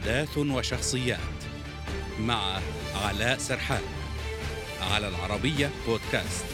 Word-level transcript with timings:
أحداث 0.00 0.38
وشخصيات 0.38 1.18
مع 2.20 2.60
علاء 2.94 3.38
سرحان 3.38 3.82
على 4.80 5.08
العربية 5.08 5.70
بودكاست. 5.86 6.44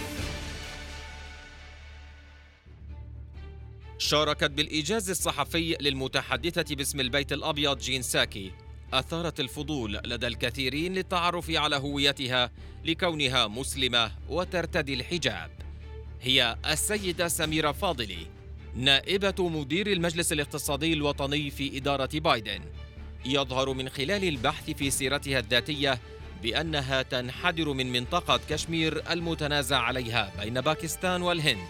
شاركت 3.99 4.51
بالإيجاز 4.51 5.11
الصحفي 5.11 5.77
للمتحدثة 5.81 6.75
باسم 6.75 7.01
البيت 7.01 7.33
الأبيض 7.33 7.79
جين 7.79 8.03
ساكي. 8.03 8.53
أثارت 8.93 9.41
الفضول 9.41 10.01
لدى 10.05 10.27
الكثيرين 10.27 10.95
للتعرف 10.95 11.51
على 11.51 11.77
هويتها 11.77 12.51
لكونها 12.85 13.47
مسلمة 13.47 14.13
وترتدي 14.29 14.95
الحجاب. 14.95 15.51
هي 16.23 16.57
السيدة 16.67 17.29
سميرة 17.29 17.73
فاضلي 17.73 18.27
نائبة 18.75 19.49
مدير 19.49 19.87
المجلس 19.93 20.33
الاقتصادي 20.33 20.93
الوطني 20.93 21.51
في 21.51 21.77
إدارة 21.77 22.11
بايدن. 22.15 22.61
يظهر 23.27 23.73
من 23.73 23.89
خلال 23.89 24.25
البحث 24.25 24.71
في 24.71 24.91
سيرتها 24.91 25.39
الذاتية 25.39 25.99
بأنها 26.43 27.03
تنحدر 27.03 27.73
من 27.73 27.93
منطقة 27.93 28.41
كشمير 28.49 29.13
المتنازع 29.13 29.79
عليها 29.79 30.33
بين 30.41 30.61
باكستان 30.61 31.23
والهند. 31.23 31.69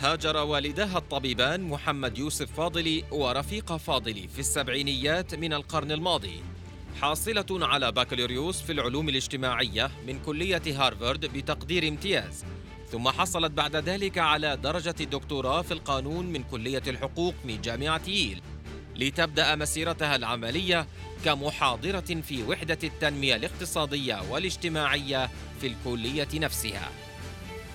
هاجر 0.00 0.36
والداها 0.36 0.98
الطبيبان 0.98 1.62
محمد 1.62 2.18
يوسف 2.18 2.52
فاضلي 2.52 3.04
ورفيقة 3.10 3.76
فاضلي 3.76 4.28
في 4.28 4.38
السبعينيات 4.38 5.34
من 5.34 5.52
القرن 5.52 5.92
الماضي. 5.92 6.40
حاصلة 7.00 7.46
على 7.50 7.92
بكالوريوس 7.92 8.62
في 8.62 8.72
العلوم 8.72 9.08
الاجتماعية 9.08 9.90
من 10.06 10.18
كلية 10.18 10.62
هارفارد 10.66 11.26
بتقدير 11.26 11.88
امتياز. 11.88 12.44
ثم 12.92 13.08
حصلت 13.08 13.52
بعد 13.52 13.76
ذلك 13.76 14.18
على 14.18 14.56
درجة 14.56 14.94
الدكتوراه 15.00 15.62
في 15.62 15.72
القانون 15.72 16.26
من 16.26 16.42
كلية 16.42 16.82
الحقوق 16.86 17.34
من 17.44 17.60
جامعة 17.60 18.02
ييل. 18.06 18.42
لتبدأ 18.98 19.54
مسيرتها 19.54 20.16
العملية 20.16 20.86
كمحاضرة 21.24 22.00
في 22.00 22.42
وحدة 22.42 22.78
التنمية 22.84 23.36
الاقتصادية 23.36 24.22
والاجتماعية 24.30 25.30
في 25.60 25.66
الكلية 25.66 26.28
نفسها. 26.34 26.90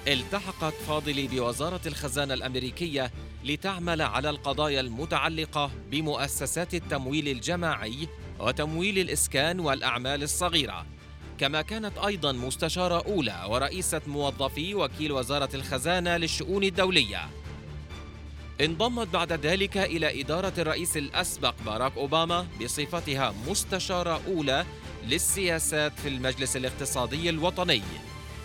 التحقت 0.07 0.73
فاضلي 0.87 1.27
بوزارة 1.27 1.81
الخزانة 1.85 2.33
الأمريكية 2.33 3.11
لتعمل 3.43 4.01
على 4.01 4.29
القضايا 4.29 4.79
المتعلقة 4.79 5.71
بمؤسسات 5.91 6.73
التمويل 6.73 7.27
الجماعي 7.27 8.07
وتمويل 8.39 8.99
الإسكان 8.99 9.59
والأعمال 9.59 10.23
الصغيرة. 10.23 10.85
كما 11.39 11.61
كانت 11.61 11.97
أيضا 11.97 12.31
مستشارة 12.31 13.03
أولى 13.05 13.45
ورئيسة 13.49 14.01
موظفي 14.07 14.75
وكيل 14.75 15.11
وزارة 15.11 15.49
الخزانة 15.53 16.17
للشؤون 16.17 16.63
الدولية. 16.63 17.29
انضمت 18.61 19.07
بعد 19.07 19.33
ذلك 19.33 19.77
إلى 19.77 20.21
إدارة 20.21 20.53
الرئيس 20.57 20.97
الأسبق 20.97 21.55
باراك 21.65 21.97
أوباما 21.97 22.47
بصفتها 22.61 23.33
مستشارة 23.47 24.21
أولى 24.27 24.65
للسياسات 25.07 25.99
في 25.99 26.07
المجلس 26.07 26.57
الاقتصادي 26.57 27.29
الوطني 27.29 27.81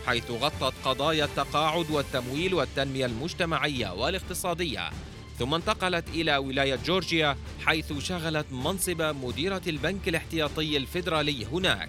حيث 0.06 0.30
غطت 0.30 0.74
قضايا 0.84 1.24
التقاعد 1.24 1.90
والتمويل 1.90 2.54
والتنمية 2.54 3.06
المجتمعية 3.06 3.92
والاقتصادية 3.92 4.90
ثم 5.38 5.54
انتقلت 5.54 6.08
إلى 6.08 6.36
ولاية 6.36 6.78
جورجيا 6.86 7.36
حيث 7.66 7.92
شغلت 7.98 8.46
منصب 8.50 9.02
مديرة 9.02 9.62
البنك 9.66 10.08
الاحتياطي 10.08 10.76
الفيدرالي 10.76 11.46
هناك. 11.46 11.88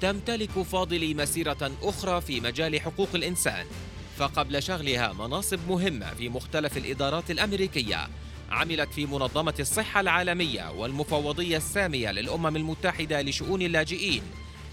تمتلك 0.00 0.50
فاضلي 0.50 1.14
مسيرة 1.14 1.72
أخرى 1.82 2.20
في 2.20 2.40
مجال 2.40 2.80
حقوق 2.80 3.08
الإنسان. 3.14 3.66
فقبل 4.20 4.62
شغلها 4.62 5.12
مناصب 5.12 5.58
مهمة 5.68 6.14
في 6.14 6.28
مختلف 6.28 6.76
الإدارات 6.76 7.30
الأمريكية. 7.30 8.08
عملت 8.50 8.92
في 8.92 9.06
منظمة 9.06 9.54
الصحة 9.60 10.00
العالمية 10.00 10.70
والمفوضية 10.70 11.56
السامية 11.56 12.10
للأمم 12.10 12.56
المتحدة 12.56 13.22
لشؤون 13.22 13.62
اللاجئين. 13.62 14.22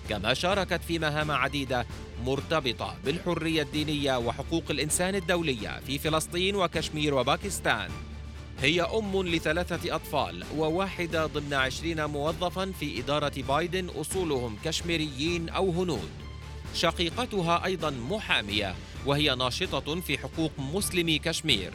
كما 0.10 0.34
شاركت 0.34 0.82
في 0.88 1.00
مهام 1.00 1.32
عديدة 1.32 1.86
مرتبطة 2.26 2.96
بالحرية 3.06 3.62
الدينية 3.62 4.18
وحقوق 4.18 4.64
الإنسان 4.70 5.16
الدولية 5.16 5.80
في 5.88 6.00
فلسطين 6.00 6.56
وكشمير 6.56 7.14
وباكستان. 7.14 7.90
هي 8.62 8.82
أم 8.82 9.24
لثلاثة 9.24 9.96
أطفال 9.96 10.44
وواحدة 10.58 11.26
ضمن 11.26 11.54
عشرين 11.54 12.06
موظفا 12.06 12.72
في 12.80 13.00
إدارة 13.00 13.34
بايدن 13.48 13.90
أصولهم 13.90 14.58
كشميريين 14.66 15.50
أو 15.50 15.72
هنود. 15.72 16.10
شقيقتها 16.74 17.66
أيضا 17.66 17.90
محامية 17.90 18.76
وهي 19.08 19.36
ناشطة 19.36 20.02
في 20.02 20.18
حقوق 20.18 20.52
مسلمي 20.58 21.20
كشمير. 21.20 21.74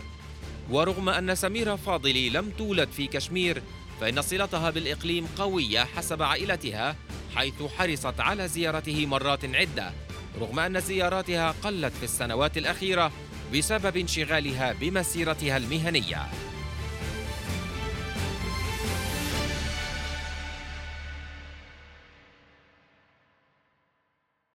ورغم 0.70 1.09
أن 1.09 1.34
سميرة 1.34 1.76
فاضلي 1.76 2.31
لم 2.31 2.50
تولد 2.50 2.88
في 2.88 3.06
كشمير 3.06 3.62
فإن 4.00 4.22
صلتها 4.22 4.70
بالإقليم 4.70 5.26
قوية 5.38 5.81
حسب 5.81 6.22
عائلتها 6.22 6.97
حيث 7.34 7.62
حرصت 7.78 8.20
على 8.20 8.48
زيارته 8.48 9.06
مرات 9.06 9.44
عدة. 9.44 9.93
رغم 10.41 10.59
أن 10.59 10.81
زياراتها 10.81 11.54
قلت 11.65 11.93
في 11.93 12.04
السنوات 12.04 12.59
الأخيرة 12.59 13.12
بسبب 13.54 13.97
انشغالها 13.97 14.72
بمسيرتها 14.72 15.56
المهنية. 15.56 16.26